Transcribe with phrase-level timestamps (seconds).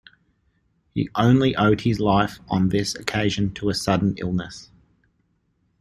[0.95, 4.71] He only owed his life on this occasion to a sudden illness.